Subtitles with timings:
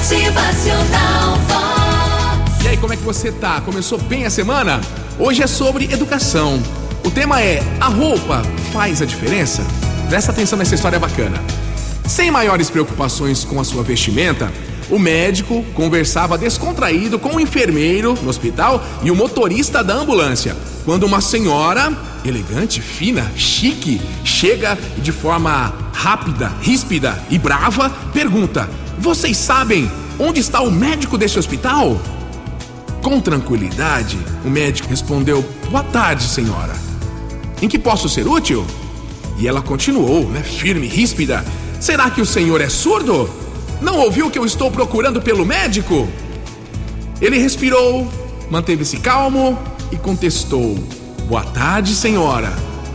[0.00, 2.64] Motivacional Vox.
[2.64, 3.60] E aí, como é que você tá?
[3.60, 4.80] Começou bem a semana?
[5.18, 6.58] Hoje é sobre educação.
[7.04, 8.42] O tema é: a roupa
[8.72, 9.62] faz a diferença?
[10.08, 11.38] Presta atenção nessa história bacana.
[12.08, 14.50] Sem maiores preocupações com a sua vestimenta,
[14.88, 20.56] o médico conversava descontraído com o enfermeiro no hospital e o motorista da ambulância,
[20.86, 21.92] quando uma senhora,
[22.24, 28.66] elegante, fina, chique, chega de forma rápida, ríspida e brava pergunta:
[29.00, 31.98] Vocês sabem onde está o médico desse hospital?
[33.02, 36.74] Com tranquilidade, o médico respondeu: Boa tarde, senhora.
[37.62, 38.62] Em que posso ser útil?
[39.38, 41.42] E ela continuou, né, firme, ríspida.
[41.80, 43.30] Será que o senhor é surdo?
[43.80, 46.06] Não ouviu que eu estou procurando pelo médico?
[47.22, 48.06] Ele respirou,
[48.50, 49.58] manteve-se calmo
[49.90, 50.78] e contestou:
[51.26, 52.52] Boa tarde, senhora.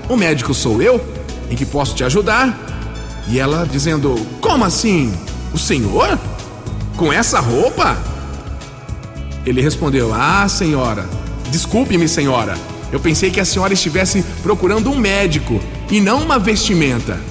[0.08, 1.04] O médico sou eu?
[1.50, 2.56] Em que posso te ajudar?
[3.28, 5.12] E ela dizendo: Como assim?
[5.56, 6.20] O senhor?
[6.98, 7.98] Com essa roupa?
[9.46, 11.08] Ele respondeu: Ah, senhora,
[11.50, 12.58] desculpe-me, senhora.
[12.92, 17.22] Eu pensei que a senhora estivesse procurando um médico e não uma vestimenta.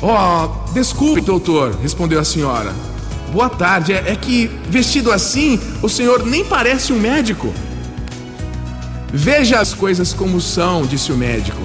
[0.00, 2.72] Oh, desculpe, doutor, respondeu a senhora.
[3.30, 7.52] Boa tarde, é, é que vestido assim, o senhor nem parece um médico.
[9.12, 11.60] Veja as coisas como são, disse o médico.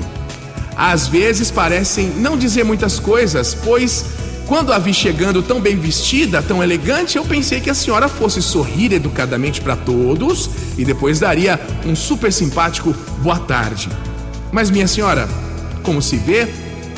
[0.76, 4.17] Às vezes parecem não dizer muitas coisas, pois
[4.48, 8.42] quando a vi chegando tão bem vestida, tão elegante, eu pensei que a senhora fosse
[8.42, 13.90] sorrir educadamente para todos e depois daria um super simpático boa tarde.
[14.50, 15.28] Mas, minha senhora,
[15.84, 16.48] como se vê,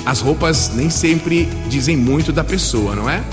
[0.06, 3.24] as roupas nem sempre dizem muito da pessoa, não é?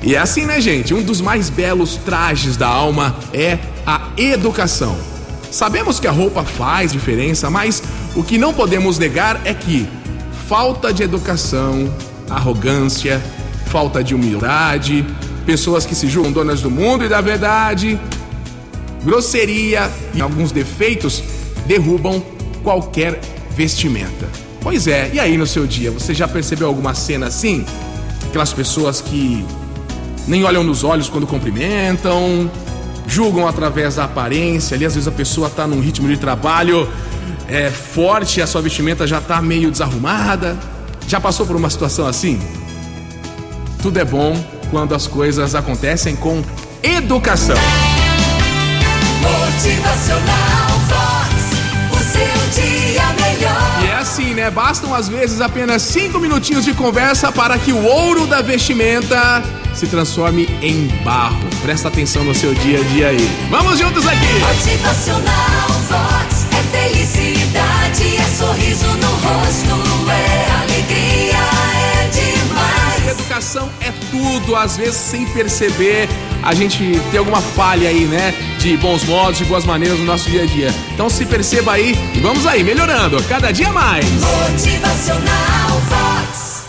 [0.00, 0.94] E é assim, né, gente?
[0.94, 4.96] Um dos mais belos trajes da alma é a educação.
[5.50, 7.82] Sabemos que a roupa faz diferença, mas
[8.14, 9.88] o que não podemos negar é que
[10.46, 11.90] falta de educação,
[12.28, 13.22] arrogância,
[13.66, 15.04] falta de humildade,
[15.44, 17.98] pessoas que se julgam donas do mundo e da verdade,
[19.04, 21.22] grosseria e alguns defeitos
[21.66, 22.22] derrubam
[22.62, 24.28] qualquer vestimenta.
[24.60, 27.64] Pois é, e aí no seu dia, você já percebeu alguma cena assim?
[28.28, 29.44] Aquelas pessoas que
[30.26, 32.50] nem olham nos olhos quando cumprimentam,
[33.06, 36.88] julgam através da aparência, ali às vezes a pessoa tá num ritmo de trabalho
[37.48, 40.56] é, forte a sua vestimenta já tá meio desarrumada.
[41.06, 42.38] Já passou por uma situação assim?
[43.82, 44.34] Tudo é bom
[44.70, 46.42] quando as coisas acontecem com
[46.82, 47.56] educação.
[49.20, 51.34] Motivacional Vox.
[51.92, 53.82] O seu dia melhor.
[53.82, 54.50] E é assim, né?
[54.50, 59.42] Bastam às vezes apenas cinco minutinhos de conversa para que o ouro da vestimenta
[59.74, 61.38] se transforme em barro.
[61.62, 63.46] Presta atenção no seu dia a dia aí.
[63.50, 64.38] Vamos juntos aqui!
[64.40, 66.46] Motivacional Vox.
[66.52, 68.83] É felicidade, é sorriso
[74.24, 76.08] tudo, às vezes sem perceber,
[76.42, 78.34] a gente tem alguma falha aí, né?
[78.58, 80.74] De bons modos, de boas maneiras no nosso dia a dia.
[80.94, 84.06] Então se perceba aí e vamos aí, melhorando, cada dia mais.
[84.06, 85.80] Motivacional